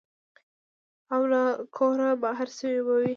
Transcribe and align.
او 1.13 1.21
له 1.31 1.41
کوره 1.77 2.09
بهر 2.21 2.47
شوي 2.57 2.79
به 2.85 2.93
وي. 2.99 3.09